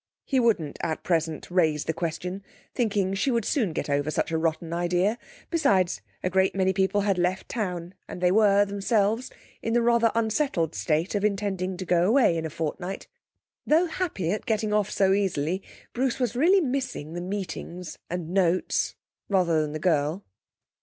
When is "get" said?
3.71-3.87